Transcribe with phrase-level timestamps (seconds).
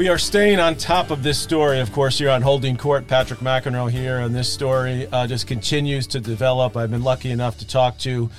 [0.00, 1.78] We are staying on top of this story.
[1.78, 3.06] Of course, you're on Holding Court.
[3.06, 6.74] Patrick McEnroe here, and this story uh, just continues to develop.
[6.74, 8.30] I've been lucky enough to talk to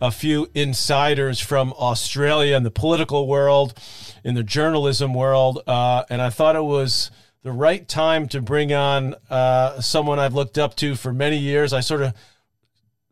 [0.00, 3.76] a few insiders from Australia in the political world,
[4.22, 7.10] in the journalism world, uh, and I thought it was
[7.42, 11.72] the right time to bring on uh, someone I've looked up to for many years.
[11.72, 12.14] I sort of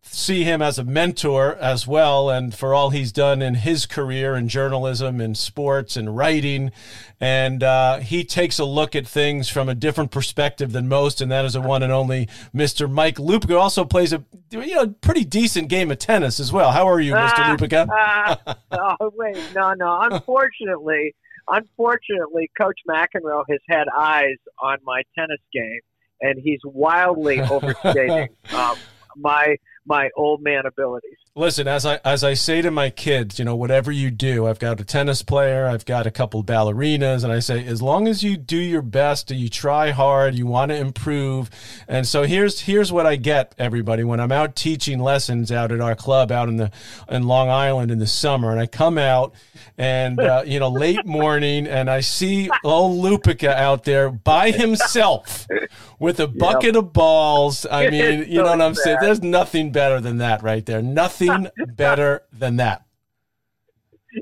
[0.08, 4.34] see him as a mentor as well and for all he's done in his career
[4.34, 6.70] in journalism and sports and writing.
[7.20, 11.30] And uh, he takes a look at things from a different perspective than most and
[11.30, 15.24] that is a one and only mr mike lupica also plays a you know pretty
[15.24, 16.72] decent game of tennis as well.
[16.72, 17.88] How are you mr uh, lupica?
[17.88, 18.54] uh,
[19.00, 20.00] oh wait no no.
[20.10, 21.14] Unfortunately
[21.48, 25.80] unfortunately coach mcenroe has had eyes on my tennis game
[26.20, 28.76] and he's wildly overstating um,
[29.16, 29.56] my
[29.86, 31.16] my old man abilities.
[31.34, 34.58] Listen, as I as I say to my kids, you know, whatever you do, I've
[34.58, 38.22] got a tennis player, I've got a couple ballerinas, and I say, as long as
[38.22, 41.50] you do your best, you try hard, you want to improve.
[41.86, 45.80] And so here's here's what I get, everybody, when I'm out teaching lessons out at
[45.80, 46.70] our club out in the
[47.08, 49.34] in Long Island in the summer, and I come out
[49.78, 55.46] and uh, you know late morning, and I see old Lupica out there by himself
[55.98, 56.76] with a bucket yep.
[56.76, 57.66] of balls.
[57.70, 58.98] I mean, you know what I'm saying?
[59.00, 60.80] There's nothing better than that right there.
[60.80, 62.86] Nothing better than that.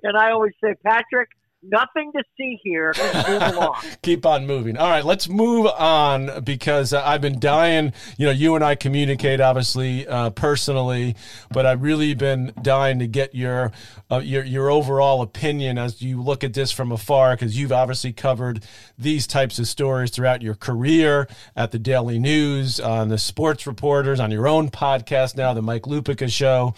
[0.02, 1.28] And I always say, Patrick,
[1.70, 2.92] nothing to see here.
[3.28, 3.76] Move along.
[4.02, 4.76] Keep on moving.
[4.76, 7.92] All right, let's move on because uh, I've been dying.
[8.16, 11.16] You know, you and I communicate obviously uh, personally,
[11.50, 13.72] but I've really been dying to get your
[14.10, 18.12] uh, your your overall opinion as you look at this from afar because you've obviously
[18.12, 18.64] covered
[18.98, 24.20] these types of stories throughout your career at the Daily News, on the Sports Reporters,
[24.20, 26.74] on your own podcast now, the Mike Lupica Show.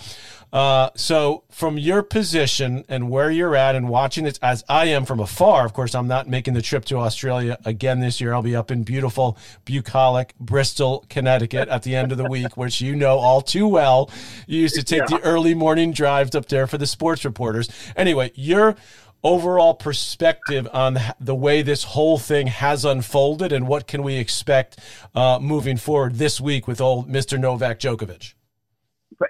[0.56, 5.04] Uh, so, from your position and where you're at, and watching it as I am
[5.04, 8.32] from afar, of course, I'm not making the trip to Australia again this year.
[8.32, 12.80] I'll be up in beautiful, bucolic Bristol, Connecticut at the end of the week, which
[12.80, 14.10] you know all too well.
[14.46, 15.18] You used to take yeah.
[15.18, 17.68] the early morning drives up there for the sports reporters.
[17.94, 18.76] Anyway, your
[19.22, 24.78] overall perspective on the way this whole thing has unfolded and what can we expect
[25.14, 27.38] uh, moving forward this week with old Mr.
[27.38, 28.32] Novak Djokovic?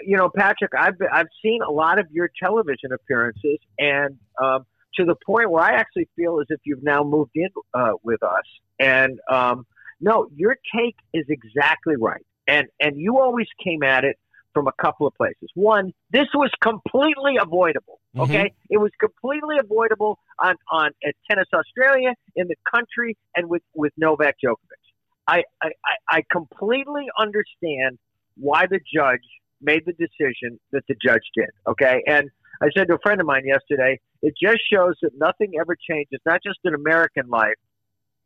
[0.04, 4.66] You know, Patrick, I've I've seen a lot of your television appearances, and um,
[4.96, 8.22] to the point where I actually feel as if you've now moved in uh, with
[8.22, 8.44] us.
[8.78, 9.66] And um,
[10.00, 14.16] no, your take is exactly right, and and you always came at it
[14.52, 15.50] from a couple of places.
[15.54, 18.00] One, this was completely avoidable.
[18.14, 18.22] Mm-hmm.
[18.22, 18.74] Okay, mm-hmm.
[18.74, 23.92] it was completely avoidable on on at Tennis Australia in the country and with with
[23.96, 24.82] Novak Djokovic.
[25.28, 25.70] I I,
[26.08, 27.98] I completely understand
[28.36, 29.24] why the judge
[29.66, 31.50] made the decision that the judge did.
[31.66, 32.02] Okay.
[32.06, 32.30] And
[32.62, 36.20] I said to a friend of mine yesterday, it just shows that nothing ever changes,
[36.24, 37.56] not just in American life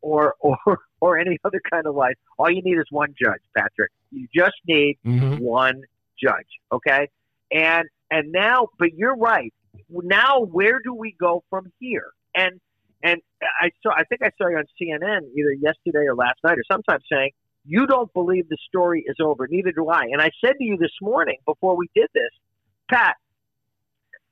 [0.02, 2.14] or, or, or any other kind of life.
[2.38, 3.90] All you need is one judge, Patrick.
[4.12, 5.38] You just need mm-hmm.
[5.38, 5.82] one
[6.22, 6.46] judge.
[6.70, 7.08] Okay.
[7.52, 9.52] And, and now, but you're right.
[9.88, 12.10] Now, where do we go from here?
[12.34, 12.60] And,
[13.02, 13.20] and
[13.60, 16.62] I saw, I think I saw you on CNN either yesterday or last night or
[16.70, 17.30] sometime saying
[17.64, 19.46] you don't believe the story is over.
[19.48, 20.04] Neither do I.
[20.12, 22.30] And I said to you this morning before we did this,
[22.90, 23.16] Pat,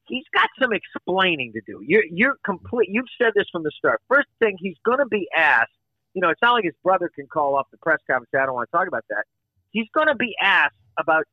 [0.06, 1.80] he's got some explaining to do.
[1.86, 2.88] You're, you're complete.
[2.90, 4.00] You've said this from the start.
[4.08, 5.70] First thing, he's going to be asked.
[6.14, 8.30] You know, it's not like his brother can call up the press conference.
[8.34, 9.24] I don't want to talk about that.
[9.70, 11.24] He's going to be asked about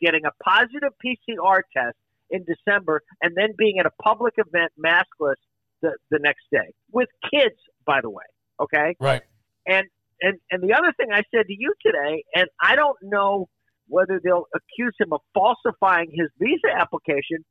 [0.00, 1.96] getting a positive PCR test
[2.30, 5.34] in December and then being at a public event maskless
[5.82, 8.24] the, the next day with kids, by the way.
[8.60, 8.96] Okay.
[9.00, 9.22] Right.
[9.66, 9.86] And
[10.22, 13.48] and and the other thing I said to you today, and I don't know
[13.88, 17.44] whether they'll accuse him of falsifying his visa application.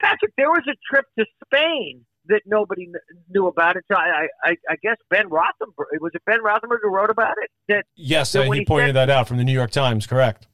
[0.00, 2.88] Patrick, there was a trip to Spain that nobody
[3.30, 3.84] knew about it.
[3.90, 7.50] So I, I, I guess Ben Rothenberg was it Ben Rothenberg who wrote about it?
[7.68, 10.06] That yes, that uh, he, he, pointed said, that out from the New York Times.
[10.06, 10.46] Correct.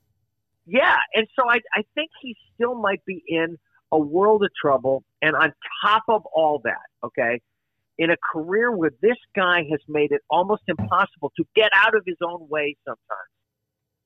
[0.67, 3.57] Yeah, and so I, I think he still might be in
[3.91, 5.03] a world of trouble.
[5.23, 5.53] And on
[5.83, 7.41] top of all that, okay,
[7.99, 12.05] in a career where this guy has made it almost impossible to get out of
[12.07, 13.31] his own way sometimes.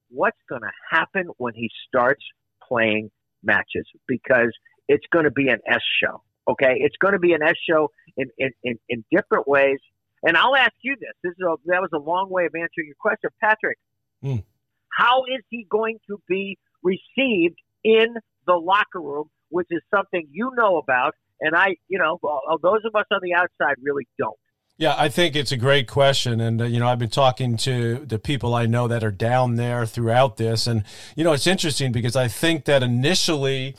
[0.09, 2.25] What's going to happen when he starts
[2.67, 3.11] playing
[3.43, 3.87] matches?
[4.09, 4.53] Because
[4.89, 6.23] it's going to be an S show.
[6.49, 9.79] Okay, it's going to be an S show in, in, in, in different ways.
[10.25, 11.13] And I'll ask you this.
[11.23, 13.79] This is a, that was a long way of answering your question, Patrick.
[14.25, 14.43] Mm.
[14.91, 18.15] How is he going to be received in
[18.47, 22.19] the locker room, which is something you know about and I, you know,
[22.63, 24.37] those of us on the outside really don't.
[24.79, 28.05] Yeah, I think it's a great question, and uh, you know, I've been talking to
[28.07, 30.85] the people I know that are down there throughout this, and
[31.15, 33.77] you know, it's interesting because I think that initially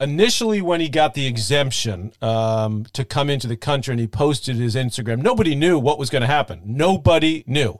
[0.00, 4.56] initially when he got the exemption um, to come into the country and he posted
[4.56, 6.60] his Instagram, nobody knew what was going to happen.
[6.64, 7.78] Nobody knew.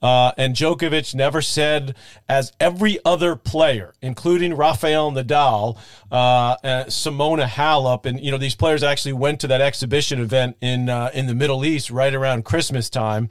[0.00, 1.94] Uh, and Djokovic never said,
[2.28, 5.78] as every other player, including Rafael Nadal,
[6.10, 10.56] uh, uh, Simona Halep, and you know these players actually went to that exhibition event
[10.60, 13.28] in uh, in the Middle East right around Christmas time.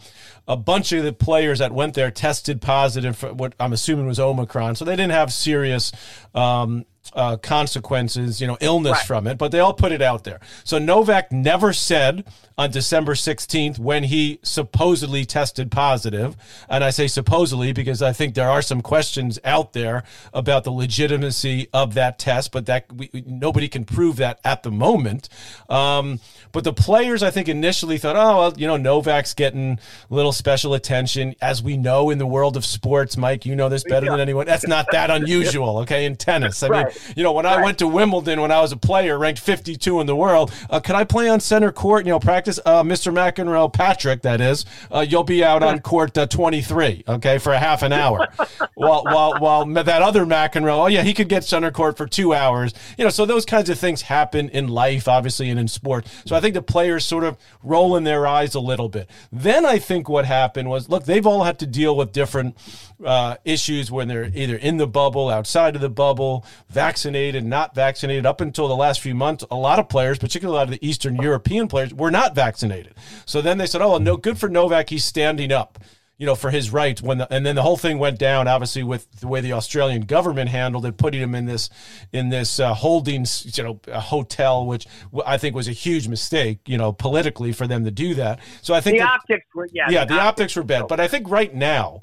[0.48, 4.20] A bunch of the players that went there tested positive for what I'm assuming was
[4.20, 5.92] Omicron, so they didn't have serious
[6.36, 9.06] um, uh, consequences, you know, illness right.
[9.06, 10.40] from it, but they all put it out there.
[10.64, 12.26] So Novak never said
[12.58, 16.38] on December 16th when he supposedly tested positive,
[16.70, 20.04] and I say supposedly because I think there are some questions out there
[20.34, 24.72] about the legitimacy of that test, but that we, nobody can prove that at the
[24.72, 25.28] moment.
[25.70, 26.20] Um,
[26.52, 30.32] but the players, I think, initially thought, oh, well, you know, Novak's getting a little
[30.32, 33.18] special attention, as we know in the world of sports.
[33.18, 34.12] Mike, you know this better yeah.
[34.12, 34.46] than anyone.
[34.46, 36.06] That's not that unusual, okay?
[36.06, 36.91] In tennis, I right.
[36.92, 37.60] Mean you know, when right.
[37.60, 40.80] I went to Wimbledon when I was a player, ranked 52 in the world, uh,
[40.80, 42.06] can I play on center court?
[42.06, 43.14] You know, practice, uh, Mr.
[43.14, 44.66] McEnroe, Patrick, that is.
[44.92, 48.28] Uh, you'll be out on court uh, 23, okay, for a half an hour.
[48.76, 52.34] while, while, while that other McEnroe, oh, yeah, he could get center court for two
[52.34, 52.74] hours.
[52.98, 56.08] You know, so those kinds of things happen in life, obviously, and in sport.
[56.26, 59.10] So I think the players sort of rolling their eyes a little bit.
[59.32, 62.58] Then I think what happened was, look, they've all had to deal with different
[63.06, 66.46] uh, issues when they're either in the bubble, outside of the bubble,
[66.82, 68.26] vaccinated, not vaccinated.
[68.26, 70.88] Up until the last few months, a lot of players, particularly a lot of the
[70.88, 72.96] Eastern European players, were not vaccinated.
[73.26, 74.90] So then they said, "Oh, no, good for Novak.
[74.90, 75.80] He's standing up."
[76.18, 77.02] You know, for his rights.
[77.02, 80.04] When the, and then the whole thing went down, obviously, with the way the Australian
[80.04, 81.72] government handled it, putting him in this
[82.14, 84.86] in this uh, holding, you know, hotel, which
[85.26, 88.40] I think was a huge mistake, you know, politically for them to do that.
[88.62, 90.88] So I think the that, optics were yeah, yeah, the, the optics, optics were bad.
[90.88, 92.02] But I think right now,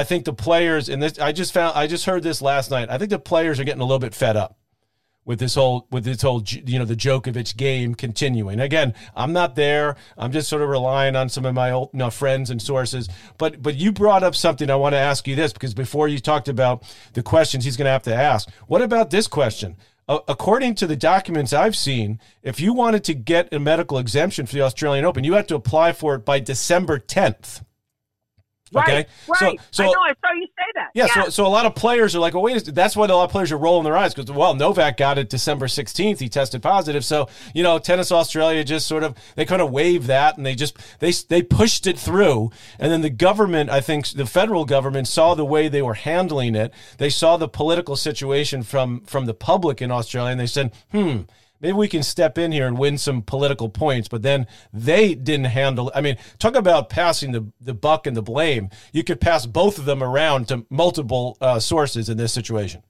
[0.00, 2.88] I think the players and this I just found I just heard this last night.
[2.88, 4.56] I think the players are getting a little bit fed up
[5.26, 8.60] with this whole with this whole you know the Djokovic game continuing.
[8.60, 9.96] Again, I'm not there.
[10.16, 13.10] I'm just sort of relying on some of my old you know, friends and sources.
[13.36, 16.18] But but you brought up something I want to ask you this because before you
[16.18, 16.82] talked about
[17.12, 18.48] the questions he's going to have to ask.
[18.68, 19.76] What about this question?
[20.26, 24.54] according to the documents I've seen, if you wanted to get a medical exemption for
[24.54, 27.62] the Australian Open, you had to apply for it by December 10th.
[28.74, 29.08] Okay, right,
[29.40, 29.60] right.
[29.70, 30.90] So, so I know I saw you say that.
[30.94, 31.24] Yeah, yeah.
[31.24, 33.30] So, so a lot of players are like, "Oh, wait." That's why a lot of
[33.30, 36.20] players are rolling their eyes because, well, Novak got it December sixteenth.
[36.20, 37.04] He tested positive.
[37.04, 40.54] So, you know, Tennis Australia just sort of they kind of waved that and they
[40.54, 42.50] just they they pushed it through.
[42.78, 46.54] And then the government, I think, the federal government saw the way they were handling
[46.54, 46.72] it.
[46.98, 51.22] They saw the political situation from from the public in Australia, and they said, "Hmm."
[51.60, 54.08] Maybe we can step in here and win some political points.
[54.08, 55.90] But then they didn't handle.
[55.94, 58.70] I mean, talk about passing the the buck and the blame.
[58.92, 62.82] You could pass both of them around to multiple uh, sources in this situation.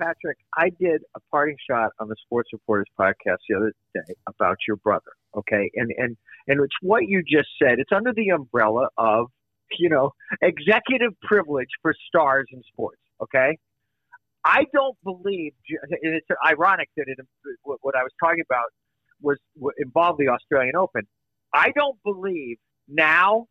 [0.00, 4.56] Patrick, I did a parting shot on the Sports Reporters podcast the other day about
[4.66, 5.12] your brother.
[5.36, 6.16] Okay, and and
[6.48, 7.78] and it's what you just said.
[7.78, 9.26] It's under the umbrella of
[9.78, 13.00] you know executive privilege for stars in sports.
[13.22, 13.58] Okay,
[14.44, 15.52] I don't believe,
[15.90, 17.18] it's ironic that it,
[17.62, 18.66] what I was talking about
[19.20, 19.38] was
[19.78, 21.02] involved the Australian Open.
[21.54, 22.56] I don't believe
[22.88, 23.46] now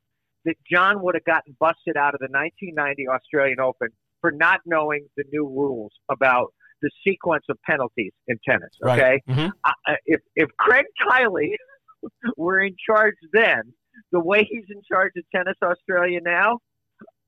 [0.45, 3.89] that John would have gotten busted out of the 1990 Australian Open
[4.21, 8.69] for not knowing the new rules about the sequence of penalties in tennis.
[8.83, 9.21] Okay, right.
[9.29, 9.49] mm-hmm.
[9.65, 11.55] uh, if if Craig Tiley
[12.37, 13.73] were in charge then,
[14.11, 16.59] the way he's in charge of Tennis Australia now,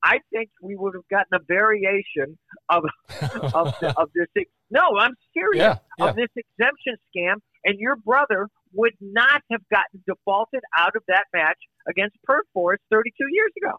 [0.03, 2.37] I think we would have gotten a variation
[2.69, 2.83] of
[3.53, 4.45] of, the, of this.
[4.69, 5.61] No, I'm serious.
[5.61, 6.05] Yeah, yeah.
[6.05, 11.25] Of this exemption scam, and your brother would not have gotten defaulted out of that
[11.33, 13.77] match against Perth 32 years ago.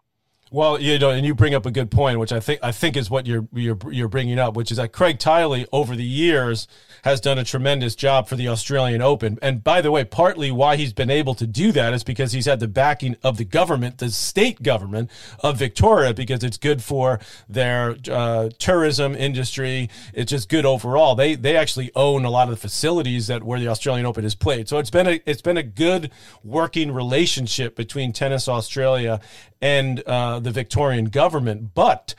[0.53, 2.95] Well, you know, and you bring up a good point, which I think I think
[2.95, 6.67] is what you're you're you're bringing up, which is that Craig Tiley over the years
[7.03, 9.39] has done a tremendous job for the Australian Open.
[9.41, 12.45] And by the way, partly why he's been able to do that is because he's
[12.45, 17.19] had the backing of the government, the state government of Victoria, because it's good for
[17.49, 19.89] their uh, tourism industry.
[20.13, 21.15] It's just good overall.
[21.15, 24.35] They they actually own a lot of the facilities that where the Australian Open is
[24.35, 24.69] played.
[24.69, 26.11] So it's been a it's been a good
[26.43, 29.19] working relationship between Tennis Australia
[29.63, 31.73] and uh, the Victorian government.
[31.73, 32.13] But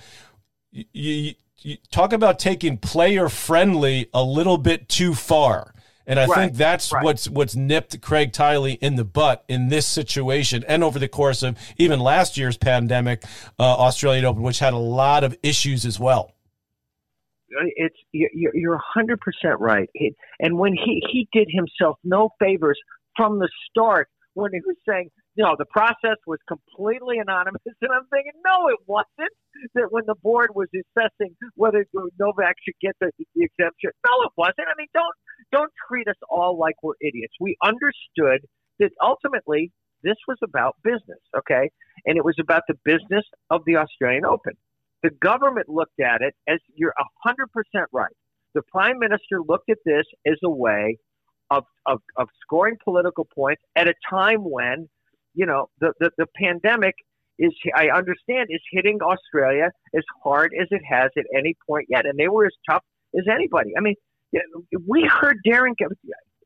[0.72, 5.74] you, you, talk about taking player friendly a little bit too far.
[6.06, 7.04] And I right, think that's right.
[7.04, 11.42] what's what's nipped Craig Tiley in the butt in this situation, and over the course
[11.42, 13.24] of even last year's pandemic,
[13.58, 16.32] uh, Australian Open, which had a lot of issues as well.
[17.76, 19.88] It's you're 100 percent right,
[20.40, 22.78] and when he he did himself no favors
[23.16, 27.60] from the start when he was saying you know, the process was completely anonymous.
[27.82, 29.32] And I'm thinking, no, it wasn't.
[29.74, 31.84] That when the board was assessing whether
[32.18, 34.66] Novak should get the, the exemption, no, it wasn't.
[34.68, 35.14] I mean, don't
[35.52, 37.34] don't treat us all like we're idiots.
[37.40, 38.46] We understood
[38.80, 39.70] that ultimately
[40.02, 41.70] this was about business, okay,
[42.06, 44.54] and it was about the business of the Australian Open.
[45.02, 48.14] The government looked at it as you're hundred percent right.
[48.54, 50.96] The prime minister looked at this as a way
[51.50, 54.88] of, of, of scoring political points at a time when
[55.34, 56.94] you know, the, the, the pandemic
[57.38, 62.06] is, I understand, is hitting Australia as hard as it has at any point yet.
[62.06, 62.82] And they were as tough
[63.16, 63.72] as anybody.
[63.76, 63.94] I mean,
[64.86, 65.74] we heard Darren,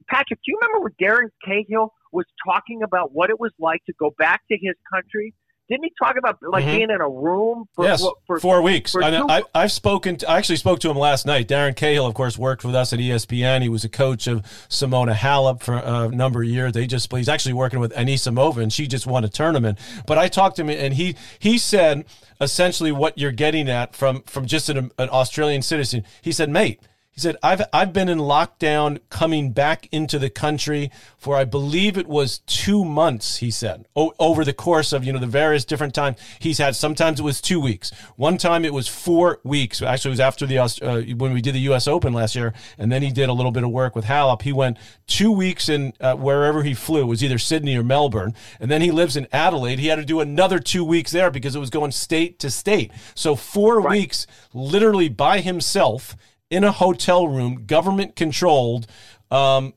[0.09, 3.93] Patrick, do you remember when Darren Cahill was talking about what it was like to
[3.99, 5.35] go back to his country
[5.69, 6.77] didn't he talk about like mm-hmm.
[6.77, 8.93] being in a room for, yes, for, four weeks?
[8.93, 10.17] For I, have spoken.
[10.17, 11.47] To, I actually spoke to him last night.
[11.47, 13.63] Darren Cahill, of course, worked with us at ESPN.
[13.63, 16.73] He was a coach of Simona Halep for a number of years.
[16.73, 19.79] They just he's actually working with Anisimova, and she just won a tournament.
[20.07, 22.07] But I talked to him, and he he said
[22.41, 26.05] essentially what you're getting at from from just an, an Australian citizen.
[26.23, 26.81] He said, "Mate."
[27.19, 31.99] He said, I've, I've been in lockdown coming back into the country for, I believe
[31.99, 35.65] it was two months, he said, o- over the course of, you know, the various
[35.65, 36.77] different times he's had.
[36.77, 37.91] Sometimes it was two weeks.
[38.15, 39.83] One time it was four weeks.
[39.83, 40.69] Actually, it was after the, uh,
[41.17, 41.89] when we did the U.S.
[41.89, 42.55] Open last year.
[42.79, 44.43] And then he did a little bit of work with Halep.
[44.43, 44.77] He went
[45.09, 47.01] two weeks in uh, wherever he flew.
[47.01, 48.33] It was either Sydney or Melbourne.
[48.61, 49.81] And then he lives in Adelaide.
[49.81, 52.93] He had to do another two weeks there because it was going state to state.
[53.17, 53.91] So four right.
[53.91, 56.15] weeks literally by himself
[56.51, 58.87] in a hotel room, government controlled,
[59.31, 59.75] um,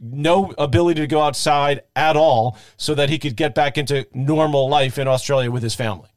[0.00, 4.68] no ability to go outside at all, so that he could get back into normal
[4.68, 6.08] life in Australia with his family.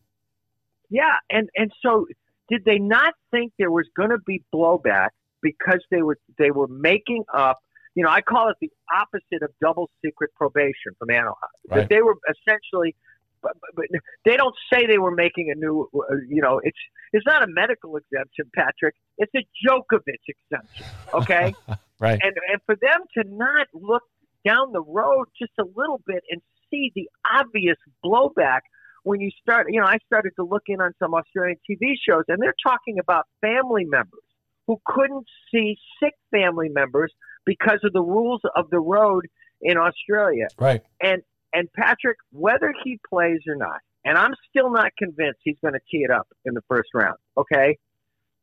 [0.90, 2.08] Yeah, and and so
[2.50, 5.10] did they not think there was going to be blowback
[5.42, 7.60] because they were they were making up?
[7.96, 11.50] You know, I call it the opposite of double secret probation from Animal House.
[11.68, 11.80] Right.
[11.80, 12.96] That they were essentially
[13.42, 13.86] but, but
[14.26, 15.90] they don't say they were making a new.
[15.94, 16.78] Uh, you know, it's
[17.14, 18.96] it's not a medical exemption, Patrick.
[19.18, 20.86] It's a Djokovic exemption.
[21.14, 21.54] Okay,
[22.00, 22.20] right.
[22.22, 24.04] And and for them to not look
[24.46, 28.62] down the road just a little bit and see the obvious blowback
[29.04, 29.68] when you start.
[29.70, 33.00] You know, I started to look in on some Australian TV shows, and they're talking
[33.00, 34.22] about family members
[34.68, 37.14] who couldn't see sick family members
[37.46, 39.28] because of the rules of the road
[39.62, 40.48] in Australia.
[40.60, 40.84] Right.
[41.02, 41.22] And
[41.58, 45.80] and Patrick, whether he plays or not, and I'm still not convinced he's going to
[45.90, 47.18] tee it up in the first round.
[47.36, 47.78] Okay,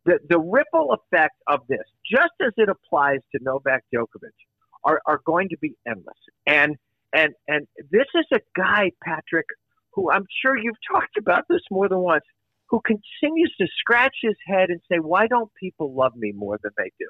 [0.04, 4.34] the the ripple effect of this, just as it applies to Novak Djokovic,
[4.82, 6.18] are are going to be endless.
[6.44, 6.74] And
[7.12, 9.46] and and this is a guy, Patrick,
[9.92, 12.24] who I'm sure you've talked about this more than once,
[12.66, 16.72] who continues to scratch his head and say, "Why don't people love me more than
[16.76, 17.06] they do?"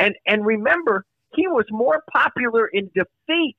[0.00, 1.04] And and remember,
[1.36, 3.56] he was more popular in defeat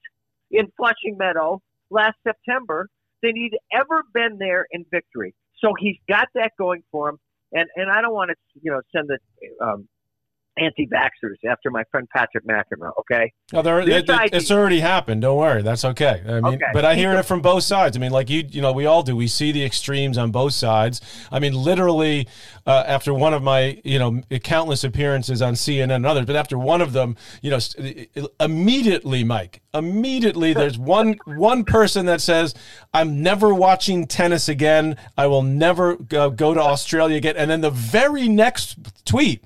[0.55, 2.89] in Flushing Meadow last September
[3.21, 5.33] than he'd ever been there in victory.
[5.59, 7.17] So he's got that going for him.
[7.53, 9.19] And and I don't want to you know send the
[9.65, 9.87] um,
[10.57, 12.91] anti-vaxxers after my friend Patrick McEnroe.
[12.99, 15.21] Okay, no, there, it, it, it's already happened.
[15.21, 16.21] Don't worry, that's okay.
[16.25, 16.65] I mean, okay.
[16.73, 17.97] but I hear it from both sides.
[17.97, 19.15] I mean, like you, you know, we all do.
[19.15, 21.01] We see the extremes on both sides.
[21.31, 22.27] I mean, literally,
[22.65, 26.57] uh, after one of my, you know, countless appearances on CNN and others, but after
[26.57, 27.59] one of them, you know,
[28.39, 32.53] immediately, Mike, immediately, there's one one person that says,
[32.93, 34.97] "I'm never watching tennis again.
[35.17, 39.43] I will never go, go to Australia again," and then the very next tweet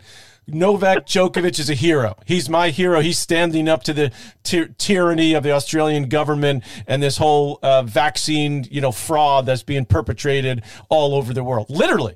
[0.54, 2.16] Novak Djokovic is a hero.
[2.26, 3.00] He's my hero.
[3.02, 4.12] He's standing up to the
[4.44, 9.64] ty- tyranny of the Australian government and this whole uh, vaccine, you know, fraud that's
[9.64, 11.70] being perpetrated all over the world.
[11.70, 12.16] Literally,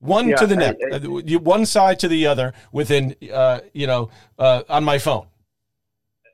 [0.00, 4.10] one yeah, to the next, uh, one side to the other within, uh, you know,
[4.38, 5.26] uh, on my phone.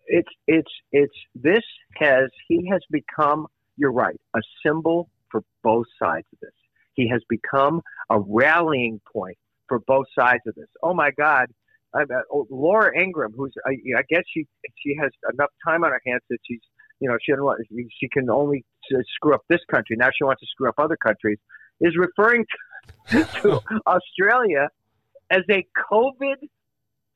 [0.07, 1.63] It's it's it's this
[1.97, 3.47] has he has become.
[3.77, 6.53] You're right, a symbol for both sides of this.
[6.93, 9.37] He has become a rallying point
[9.75, 10.69] for both sides of this.
[10.83, 11.47] Oh my God,
[11.95, 12.05] uh,
[12.49, 14.47] Laura Ingraham, who's I, I guess she
[14.79, 16.61] she has enough time on her hands that she's
[17.01, 18.65] you know she doesn't want, she can only
[19.17, 19.97] screw up this country.
[19.97, 21.39] Now she wants to screw up other countries.
[21.81, 22.45] Is referring
[23.09, 24.69] to, to Australia
[25.31, 26.37] as a COVID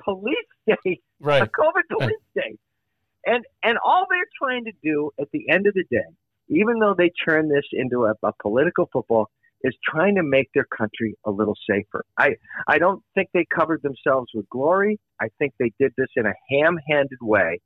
[0.03, 0.37] police
[0.81, 1.43] state, right?
[1.43, 2.59] A COVID police state,
[3.25, 6.09] and and all they're trying to do at the end of the day,
[6.49, 9.31] even though they turn this into a, a political football,
[9.63, 12.05] is trying to make their country a little safer.
[12.17, 12.37] I,
[12.67, 14.99] I don't think they covered themselves with glory.
[15.21, 17.61] I think they did this in a ham handed way.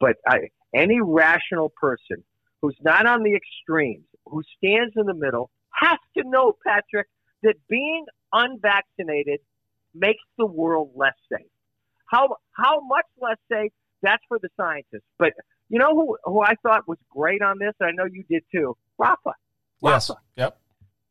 [0.00, 2.24] But I, any rational person
[2.60, 7.06] who's not on the extremes, who stands in the middle, has to know, Patrick,
[7.42, 9.40] that being unvaccinated
[9.94, 11.46] makes the world less safe.
[12.06, 13.72] How, how much less safe?
[14.02, 15.06] That's for the scientists.
[15.18, 15.32] But
[15.70, 17.74] You know who who I thought was great on this?
[17.80, 18.76] And I know you did too.
[18.96, 19.34] Rafa.
[19.82, 20.14] Rafa.
[20.36, 20.36] Yes.
[20.36, 20.60] Yep.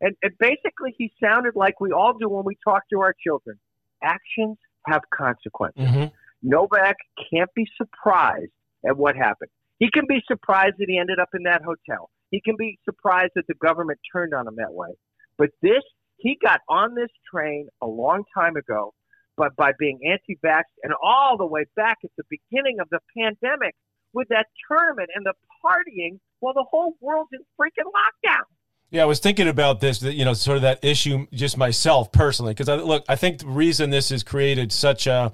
[0.01, 3.58] And, and basically, he sounded like we all do when we talk to our children.
[4.04, 5.84] Actions have consequences.
[5.84, 6.06] Mm-hmm.
[6.44, 6.98] Novak
[7.32, 8.51] can't be surprised
[8.88, 9.50] at what happened.
[9.80, 12.10] He can be surprised that he ended up in that hotel.
[12.32, 14.89] He can be surprised that the government turned on him that way.
[15.38, 15.84] But this,
[16.18, 18.94] he got on this train a long time ago,
[19.36, 23.75] but by being anti-vax and all the way back at the beginning of the pandemic
[24.13, 28.46] with that tournament and the partying while the whole world's in freaking lockdown.
[28.89, 32.53] Yeah, I was thinking about this, you know, sort of that issue just myself personally,
[32.53, 35.32] because I look, I think the reason this has created such a,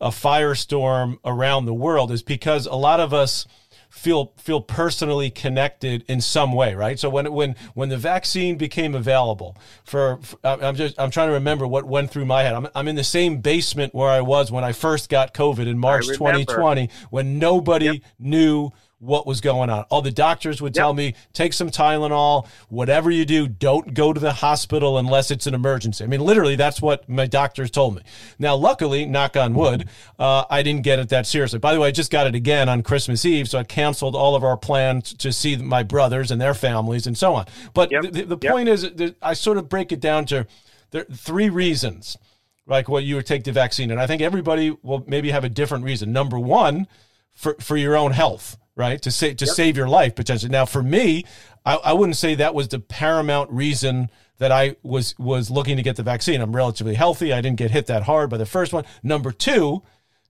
[0.00, 3.46] a firestorm around the world is because a lot of us
[3.88, 6.98] feel feel personally connected in some way, right?
[6.98, 11.34] So when when when the vaccine became available, for, for I'm just I'm trying to
[11.34, 12.54] remember what went through my head.
[12.54, 15.78] I'm I'm in the same basement where I was when I first got COVID in
[15.78, 17.96] March 2020, when nobody yep.
[18.18, 19.84] knew what was going on.
[19.88, 20.82] All the doctors would yep.
[20.82, 25.46] tell me, take some Tylenol, whatever you do, don't go to the hospital unless it's
[25.46, 26.04] an emergency.
[26.04, 28.02] I mean, literally, that's what my doctors told me.
[28.38, 29.88] Now, luckily, knock on wood,
[30.18, 31.58] uh, I didn't get it that seriously.
[31.58, 34.36] By the way, I just got it again on Christmas Eve, so I canceled all
[34.36, 37.46] of our plans to see my brothers and their families and so on.
[37.72, 38.02] But yep.
[38.02, 38.52] the, the yep.
[38.52, 38.86] point is,
[39.22, 40.46] I sort of break it down to
[40.90, 42.18] there three reasons,
[42.66, 43.90] like what you would take the vaccine.
[43.90, 46.12] And I think everybody will maybe have a different reason.
[46.12, 46.86] Number one,
[47.32, 49.00] for, for your own health right?
[49.02, 49.54] To save to yep.
[49.54, 50.50] save your life potentially.
[50.50, 51.24] Now, for me,
[51.64, 55.82] I, I wouldn't say that was the paramount reason that I was was looking to
[55.82, 56.40] get the vaccine.
[56.40, 57.32] I'm relatively healthy.
[57.32, 58.84] I didn't get hit that hard by the first one.
[59.02, 59.82] Number two,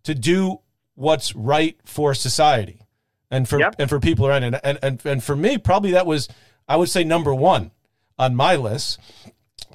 [0.03, 0.61] to do
[0.97, 2.83] what's right for society
[3.31, 3.77] and for yep.
[3.79, 4.61] and for people around it.
[4.63, 6.29] And, and and for me, probably that was
[6.69, 7.71] I would say number one
[8.19, 8.99] on my list.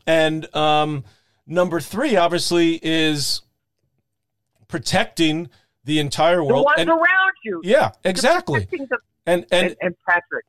[0.05, 1.03] And um,
[1.47, 3.41] number three, obviously, is
[4.67, 5.49] protecting
[5.85, 6.61] the entire world.
[6.61, 7.61] The ones and, around you.
[7.63, 8.67] Yeah, exactly.
[8.71, 10.45] The, and, and, and and Patrick,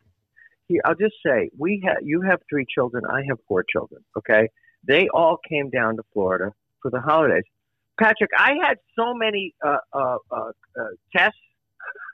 [0.66, 3.04] here, I'll just say we have you have three children.
[3.06, 4.02] I have four children.
[4.16, 4.48] Okay,
[4.86, 6.52] they all came down to Florida
[6.82, 7.44] for the holidays.
[7.98, 10.84] Patrick, I had so many uh, uh, uh, uh
[11.16, 11.38] tests.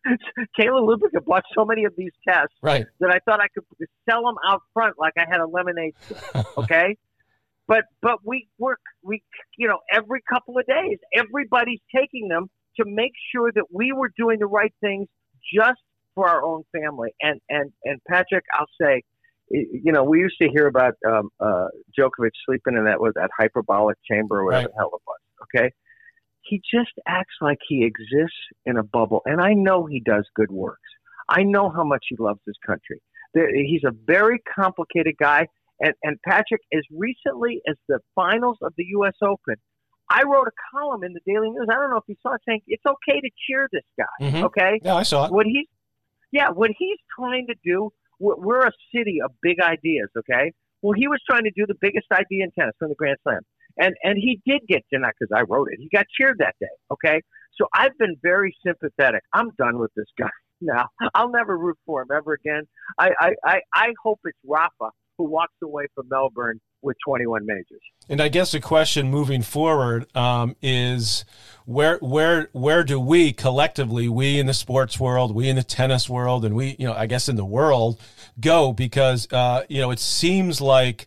[0.59, 2.85] Taylor Lupica bought so many of these tests right.
[3.01, 3.65] that I thought I could
[4.09, 5.95] sell them out front like I had a lemonade.
[6.57, 6.97] Okay.
[7.67, 9.23] but but we work we
[9.57, 14.11] you know every couple of days everybody's taking them to make sure that we were
[14.17, 15.09] doing the right things
[15.55, 15.81] just
[16.15, 17.11] for our own family.
[17.21, 19.03] And and and Patrick, I'll say,
[19.51, 21.67] you know, we used to hear about um, uh,
[21.99, 24.71] Djokovic sleeping in that was that hyperbolic chamber or whatever right.
[24.73, 25.19] the hell it was.
[25.43, 25.71] Okay,
[26.43, 30.51] he just acts like he exists in a bubble, and I know he does good
[30.51, 30.81] works.
[31.29, 33.01] I know how much he loves his country.
[33.35, 35.47] He's a very complicated guy.
[35.81, 39.15] And, and Patrick, as recently as the finals of the U.S.
[39.23, 39.57] Open,
[40.13, 41.67] I wrote a column in the Daily News.
[41.71, 44.05] I don't know if you saw it saying it's okay to cheer this guy.
[44.21, 44.45] Mm-hmm.
[44.45, 44.81] Okay.
[44.85, 45.33] Yeah, I saw it.
[45.33, 45.69] What he,
[46.31, 47.91] yeah, what he's trying to do.
[48.19, 50.09] We're a city of big ideas.
[50.17, 50.53] Okay.
[50.81, 53.41] Well, he was trying to do the biggest idea in tennis from the Grand Slam,
[53.79, 55.81] and and he did get not because I wrote it.
[55.81, 56.67] He got cheered that day.
[56.93, 57.23] Okay.
[57.59, 59.23] So I've been very sympathetic.
[59.33, 60.87] I'm done with this guy now.
[61.15, 62.69] I'll never root for him ever again.
[62.99, 67.81] I I I, I hope it's Rafa who walks away from Melbourne with 21 majors.
[68.09, 71.25] And I guess the question moving forward um, is
[71.65, 76.09] where where where do we collectively, we in the sports world, we in the tennis
[76.09, 78.01] world, and we you know I guess in the world
[78.41, 81.07] go because uh, you know it seems like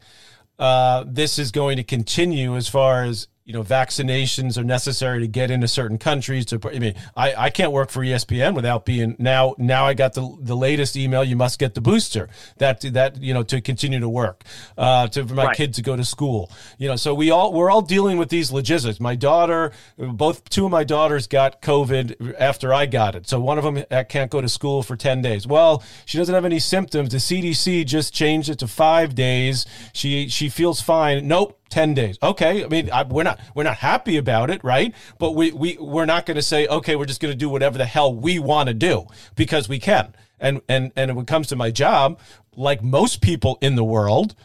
[0.57, 5.27] uh, this is going to continue as far as you know vaccinations are necessary to
[5.27, 9.15] get into certain countries to i mean i, I can't work for espn without being
[9.19, 12.27] now now i got the the latest email you must get the booster
[12.58, 14.43] that that you know to continue to work
[14.77, 15.58] uh, to for my right.
[15.58, 16.51] kids to go to school.
[16.77, 18.99] You know so we all we're all dealing with these logistics.
[18.99, 23.27] My daughter both two of my daughters got covid after i got it.
[23.27, 25.47] So one of them uh, can't go to school for 10 days.
[25.47, 27.10] Well she doesn't have any symptoms.
[27.10, 29.65] The cdc just changed it to five days.
[29.93, 31.27] She she feels fine.
[31.27, 32.17] Nope 10 days.
[32.21, 32.63] Okay.
[32.63, 34.63] I mean, I, we're not, we're not happy about it.
[34.63, 34.93] Right.
[35.19, 37.78] But we, we, we're not going to say, okay, we're just going to do whatever
[37.78, 40.13] the hell we want to do because we can.
[40.39, 42.19] And, and, and when it comes to my job,
[42.56, 44.36] like most people in the world,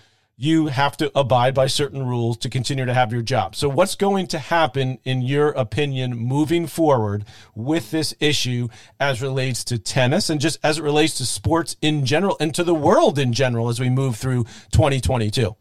[0.41, 3.55] you have to abide by certain rules to continue to have your job.
[3.55, 9.65] So, what's going to happen, in your opinion, moving forward with this issue as relates
[9.65, 13.19] to tennis and just as it relates to sports in general and to the world
[13.19, 15.55] in general as we move through 2022?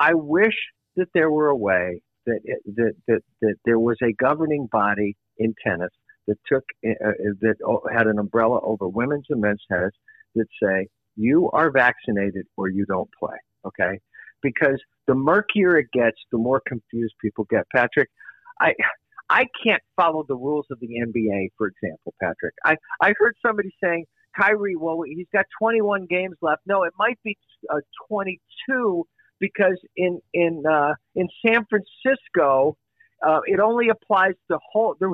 [0.00, 0.54] I wish
[0.96, 2.40] that there were a way that
[2.76, 5.90] that that, that there was a governing body in tennis
[6.26, 7.56] that took uh, uh, that
[7.92, 9.92] had an umbrella over women's and men's tennis
[10.34, 13.36] that say you are vaccinated or you don't play.
[13.66, 13.98] Okay,
[14.42, 17.64] because the murkier it gets, the more confused people get.
[17.74, 18.08] Patrick,
[18.60, 18.74] I
[19.28, 22.54] I can't follow the rules of the NBA, for example, Patrick.
[22.64, 24.04] I, I heard somebody saying,
[24.38, 26.62] Kyrie, well, he's got 21 games left.
[26.66, 27.36] No, it might be
[27.72, 29.04] uh, 22
[29.40, 32.76] because in in uh, in San Francisco,
[33.26, 35.12] uh, it only applies to whole the,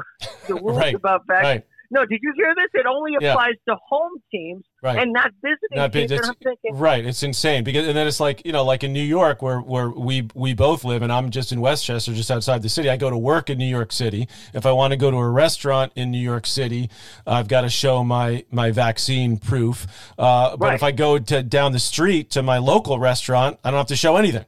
[0.48, 1.62] the rules right, about vaccine.
[1.92, 2.68] No, did you hear this?
[2.72, 3.74] It only applies yeah.
[3.74, 4.98] to home teams right.
[4.98, 6.10] and not visiting not, teams.
[6.10, 9.02] It's, thinking, right, it's insane because and then it's like you know, like in New
[9.02, 12.70] York where where we we both live, and I'm just in Westchester, just outside the
[12.70, 12.88] city.
[12.88, 14.26] I go to work in New York City.
[14.54, 16.88] If I want to go to a restaurant in New York City,
[17.26, 19.86] I've got to show my my vaccine proof.
[20.18, 20.74] Uh, but right.
[20.74, 23.96] if I go to down the street to my local restaurant, I don't have to
[23.96, 24.46] show anything.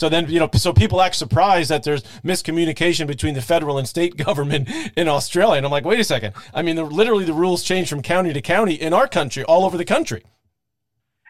[0.00, 3.86] So then, you know, so people act surprised that there's miscommunication between the federal and
[3.86, 5.58] state government in Australia.
[5.58, 6.32] And I'm like, wait a second.
[6.54, 9.66] I mean, the, literally the rules change from county to county in our country, all
[9.66, 10.24] over the country.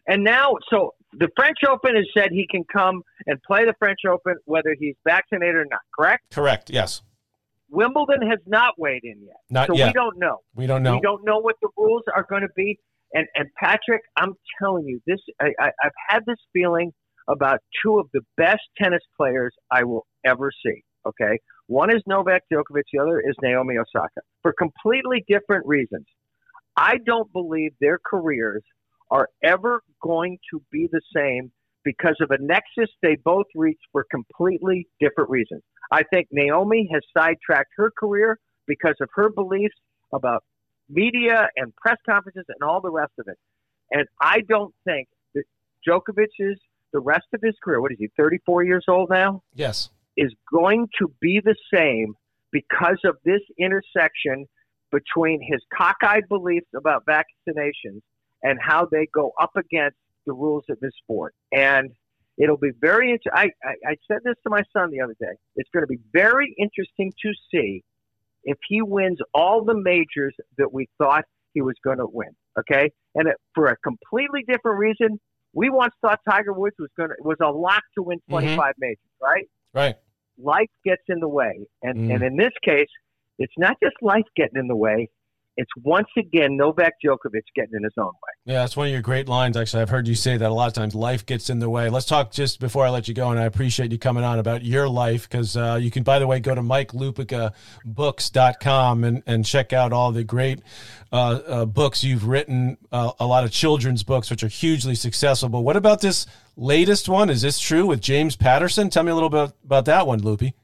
[0.07, 3.99] And now, so the French Open has said he can come and play the French
[4.09, 6.23] Open whether he's vaccinated or not, correct?
[6.31, 7.03] Correct, yes.
[7.71, 9.41] Wimbledon has not weighed in yet.
[9.51, 9.89] Not so yet.
[9.89, 10.39] we don't know.
[10.55, 10.95] We don't know.
[10.95, 12.79] We don't know what the rules are going to be.
[13.15, 16.93] And, and Patrick, I'm telling you, this I, I, I've had this feeling
[17.31, 20.83] about two of the best tennis players I will ever see.
[21.07, 21.39] Okay.
[21.67, 26.05] One is Novak Djokovic, the other is Naomi Osaka for completely different reasons.
[26.77, 28.63] I don't believe their careers
[29.11, 31.53] are ever going to be the same
[31.85, 35.63] because of a nexus they both reached for completely different reasons.
[35.91, 39.75] I think Naomi has sidetracked her career because of her beliefs
[40.13, 40.45] about
[40.89, 43.39] media and press conferences and all the rest of it.
[43.91, 45.45] And I don't think that
[45.87, 46.61] Djokovic's
[46.93, 49.43] the rest of his career, what is he, 34 years old now?
[49.55, 49.91] Yes.
[50.17, 52.15] Is going to be the same
[52.53, 54.47] because of this intersection
[54.91, 58.01] between his cockeyed beliefs about vaccinations
[58.43, 61.35] and how they go up against the rules of this sport.
[61.53, 61.91] And
[62.39, 63.33] it'll be very, interesting.
[63.35, 63.51] I,
[63.87, 65.35] I, said this to my son the other day.
[65.57, 67.85] It's going to be very interesting to see
[68.45, 72.31] if he wins all the majors that we thought he was going to win.
[72.59, 72.91] Okay.
[73.15, 75.21] And it, for a completely different reason,
[75.53, 78.71] we once thought Tiger Woods was going to was a lock to win 25 mm-hmm.
[78.79, 79.47] majors, right?
[79.75, 79.97] Right.
[80.39, 82.15] Life gets in the way, and mm.
[82.15, 82.89] and in this case,
[83.39, 85.09] it's not just life getting in the way.
[85.61, 88.33] It's once again Novak Djokovic getting in his own way.
[88.47, 89.59] Yeah, that's one of your great lines.
[89.59, 90.95] Actually, I've heard you say that a lot of times.
[90.95, 91.91] Life gets in the way.
[91.91, 94.65] Let's talk just before I let you go, and I appreciate you coming on about
[94.65, 99.75] your life because uh, you can, by the way, go to MikeLupicabooks.com and and check
[99.75, 100.63] out all the great
[101.13, 102.79] uh, uh, books you've written.
[102.91, 105.51] Uh, a lot of children's books, which are hugely successful.
[105.51, 106.25] But what about this
[106.57, 107.29] latest one?
[107.29, 108.89] Is this true with James Patterson?
[108.89, 110.55] Tell me a little bit about that one, Loopy.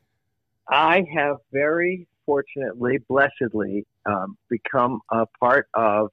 [0.71, 6.09] I have very fortunately, blessedly, um, become a part of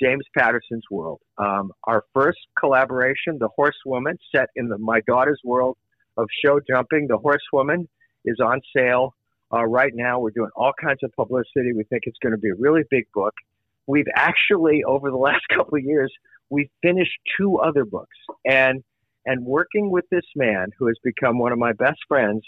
[0.00, 1.20] James Patterson's world.
[1.38, 5.76] Um, our first collaboration, The Horsewoman, set in the, my daughter's world
[6.16, 7.06] of show jumping.
[7.08, 7.88] The Horsewoman
[8.24, 9.14] is on sale
[9.52, 10.18] uh, right now.
[10.20, 11.72] We're doing all kinds of publicity.
[11.74, 13.34] We think it's going to be a really big book.
[13.86, 16.12] We've actually, over the last couple of years,
[16.50, 18.16] we've finished two other books.
[18.44, 18.82] And
[19.26, 22.42] and working with this man who has become one of my best friends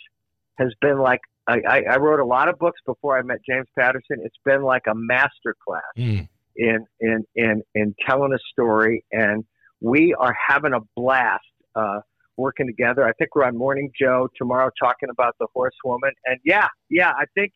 [0.59, 4.19] has been like I, I, wrote a lot of books before I met James Patterson.
[4.25, 6.29] It's been like a master class mm.
[6.57, 9.45] in, in in in telling a story, and
[9.81, 11.45] we are having a blast
[11.77, 12.01] uh,
[12.37, 13.07] working together.
[13.07, 17.27] I think we're on Morning Joe tomorrow talking about the horsewoman, and yeah, yeah, I
[17.35, 17.53] think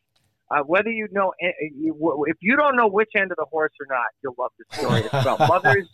[0.49, 1.91] uh, whether you know eh, eh,
[2.27, 5.01] if you don't know which end of the horse or not, you'll love the story.
[5.01, 5.87] It's about mothers.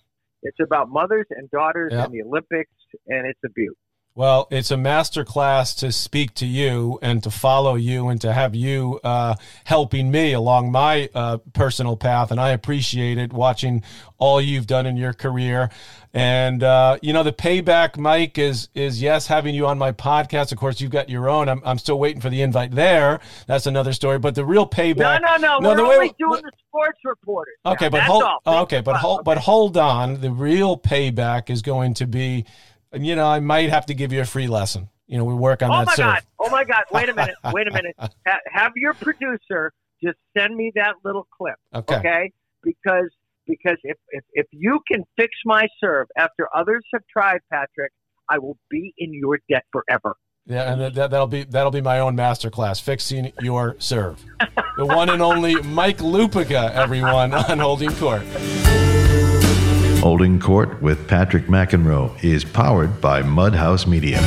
[0.44, 2.06] It's about mothers and daughters yep.
[2.06, 2.72] and the Olympics,
[3.08, 3.76] and it's a beaut.
[4.18, 8.34] Well, it's a master class to speak to you and to follow you and to
[8.34, 12.32] have you uh, helping me along my uh, personal path.
[12.32, 13.84] And I appreciate it watching
[14.18, 15.70] all you've done in your career.
[16.16, 20.52] And uh, you know, the payback, Mike, is is yes, having you on my podcast.
[20.52, 21.48] Of course, you've got your own.
[21.48, 23.20] I'm, I'm still waiting for the invite there.
[23.46, 24.18] That's another story.
[24.18, 25.22] But the real payback.
[25.22, 25.60] No, no, no.
[25.60, 27.58] no We're only way, doing the sports reporters.
[27.68, 27.90] Okay, now.
[27.92, 28.24] but hold.
[28.48, 29.20] Okay, but hold.
[29.20, 29.26] Okay.
[29.26, 30.22] But hold on.
[30.22, 32.48] The real payback is going to be
[32.92, 34.90] and you know, I might have to give you a free lesson.
[35.08, 35.82] You know, we work on oh that.
[35.82, 36.06] Oh my serve.
[36.06, 36.24] god!
[36.40, 36.84] Oh my god!
[36.92, 37.36] Wait a minute!
[37.54, 37.96] Wait a minute!
[38.00, 39.74] Ha- have your producer
[40.04, 41.56] just send me that little clip.
[41.74, 41.96] Okay.
[41.96, 42.32] Okay.
[42.64, 43.10] Because
[43.46, 47.92] because if, if if you can fix my serve after others have tried, Patrick,
[48.30, 50.16] I will be in your debt forever.
[50.46, 54.24] Yeah, and that, that'll be that'll be my own master class, fixing your serve.
[54.78, 58.24] the one and only Mike Lupica, everyone on Holding Court.
[60.08, 64.22] Holding Court with Patrick McEnroe is powered by Mudhouse Media.